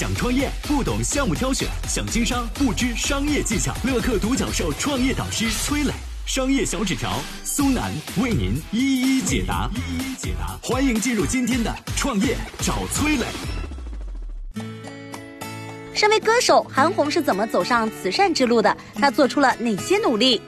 [0.00, 3.74] 想创业不懂项目挑选，想经商不知商业技巧。
[3.84, 5.92] 乐客独角兽创业导师崔磊，
[6.24, 9.68] 商业小纸条苏南为您一一解答。
[9.74, 13.26] 一一解答，欢迎进入今天的创业找崔磊。
[15.92, 18.74] 身为歌手，韩红是怎么走上慈善之路的？
[18.94, 20.40] 她做出了哪些努力？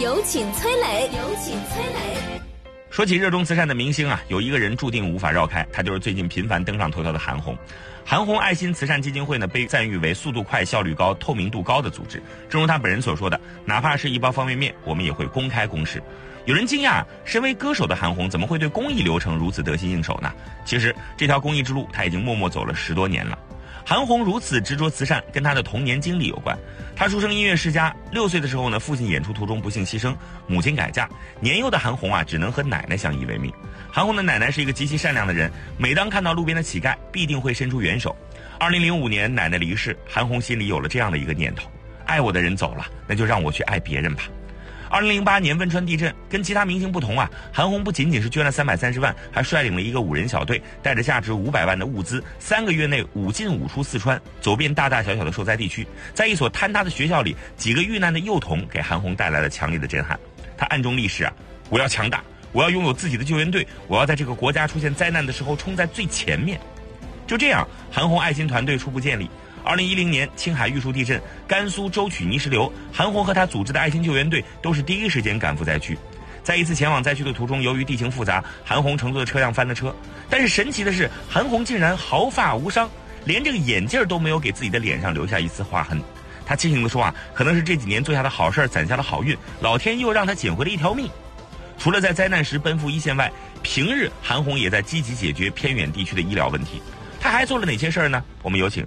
[0.00, 2.40] 有请崔磊，有请崔磊。
[2.90, 7.56] 说起热衷慈善的明星啊，有一个人注定无法绕开，他就是最近频繁登上头条的韩红。
[8.04, 12.20] 韩红爱心慈善基金会呢，被赞誉为速度快、效率高、透明度高的组织。
[12.48, 16.02] 正如他本人所说的，哪怕是一包方便面，我们也会公开公示。
[16.44, 20.32] 有人惊讶，身为歌手的韩红怎么会对公益流程如此得心应手呢？
[20.64, 23.38] 其实，这条公益之路他已经默默走了十多年了。
[23.86, 26.56] 韩红如此执着慈善，跟她的童年经历有关。
[26.96, 30.16] 她出生音乐世家，六岁的时候呢，父亲演出途中不幸牺牲，
[30.46, 31.06] 母亲改嫁，
[31.38, 33.52] 年幼的韩红啊，只能和奶奶相依为命。
[33.92, 38.16] 韩红的奶奶是一个极其善良的人，每当看到路边的乞丐，必定会伸出援手。
[38.58, 41.68] 二零零五年奶奶离世，韩红心里有了这样的一个念头：
[42.06, 44.22] 爱我的人走了，那就让我去爱别人吧。
[44.88, 60.18] 二零零八年汶川地震，跟其他明星不同啊，韩红不仅仅是捐了三百三十万，还率领了一个五人小队，带着价值五百万的物资，三个月内五进五出四川，走遍大大小小的受灾地区，在一所坍塌的学校里，几个遇难的幼童给韩红带来了强烈的震撼。
[60.56, 61.32] 他暗中立誓啊，
[61.70, 66.60] 我要强大，我要拥有自己的救援队，我要在这个国家出现灾难的时候冲在最前面。
[67.26, 69.28] 就这样，韩红爱心团队初步建立。
[69.64, 75.98] 二零一零年青海玉树地震，甘肃舟曲泥石流，韩红和他组织的爱心救援队都是第一时间赶赴灾区。
[76.42, 79.94] 在一次前往灾区的途中，由于地形复杂，韩红乘坐的车辆翻了车。
[80.28, 82.88] 但是神奇的是，韩红竟然毫发无伤，
[83.24, 85.98] 连这个眼镜都没有给自己的脸上留下一丝划痕。
[86.44, 91.08] 他庆幸地说啊，可能是这几年做下的好事攒下了好运，老天又让他捡回了一条命。
[91.78, 96.82] 除了在灾难时奔赴一线外，平日韩红也在积极解决偏远地区的医疗问题。
[97.18, 98.22] 他还做了哪些事儿呢？
[98.42, 98.86] 我们有请。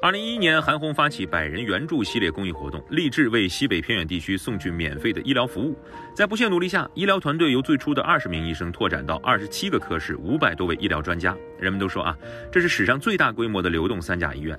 [0.00, 5.76] 二零一一年，韩红发起百人援助系列公益活动，立志为西北偏远地区送去免费的医疗服务。
[6.14, 11.36] 在不懈努力下，医疗团队由最初的二十名医生拓展到二十七个科室、五百多位医疗专家。
[11.58, 12.16] 人们都说啊，
[12.52, 14.56] 这是史上最大规模的流动三甲医院。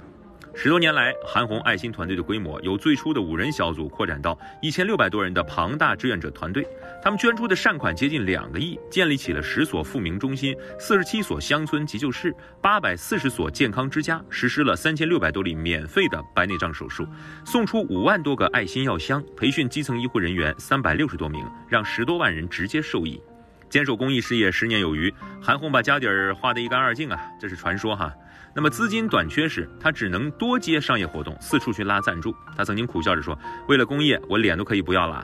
[0.56, 6.68] 十多年来，韩红爱心团队的规模由最初的五人小组扩展到一千六百多人的庞大志愿者团队。
[7.02, 17.08] 他们捐出的善款接近两个亿，建立起了十所复明中心、四十七所乡村急救室、八百四十所健康之家，实施了三千六百多例免费的白内障手术，
[17.46, 23.22] 送出五万多个爱心药箱，培训基层医护人员三百六十多名，让十多万人直接受益。
[23.69, 28.12] 坚守公益事业十年有余，韩红把家底儿花得一干二净啊，这是传说哈。
[28.56, 32.34] 那么资金短缺时，他只能多接商业活动，四处去拉赞助。
[32.57, 33.38] 他曾经苦笑着说
[33.69, 35.24] ：“为了公益，我脸都可以不要了。”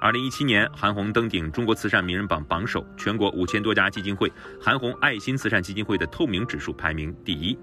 [0.00, 7.56] 二零一七年，韩红登顶中国慈善名人榜榜首，全国五千多家基金会，韩红爱心慈善基金会的透明指数排名第一。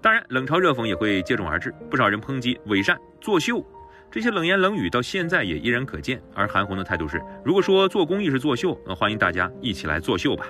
[0.00, 3.64] 当然，冷嘲热讽也会接踵而至，不少人抨击伪善作秀。
[4.12, 10.44] 这些冷言冷语到现在也依然可见，而韩红的态度是：如果说做公益是作秀，那欢迎大家一起来作秀吧。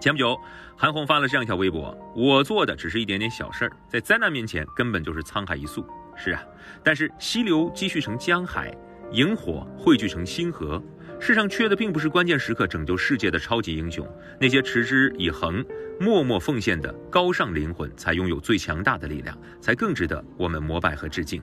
[0.00, 0.34] 前不久，
[0.74, 5.86] 韩红发了这样一条微博：“我做的只是一点点小事儿，在灾难面前根本就是沧海一粟。”
[6.16, 6.42] 是啊，
[6.82, 8.74] 但是溪流积蓄成江海，
[9.12, 10.82] 萤火汇聚成星河，
[11.20, 14.08] 世上缺的并不是关键时刻拯救世界的超级英雄，
[14.40, 15.62] 那些持之以恒、
[16.00, 21.42] 默默奉献的高尚灵魂，才拥有最强大的力量，才更值得我们膜拜和致敬。